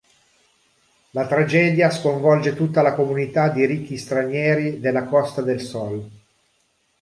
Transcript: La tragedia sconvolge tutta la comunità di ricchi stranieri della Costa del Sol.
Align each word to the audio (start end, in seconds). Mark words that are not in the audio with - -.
La 1.11 1.27
tragedia 1.27 1.91
sconvolge 1.91 2.55
tutta 2.55 2.81
la 2.81 2.95
comunità 2.95 3.49
di 3.49 3.67
ricchi 3.67 3.97
stranieri 3.97 4.79
della 4.79 5.03
Costa 5.05 5.43
del 5.43 5.59
Sol. 5.61 6.09